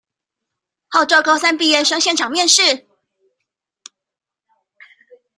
[0.87, 2.87] 號召高三畢業生現場面試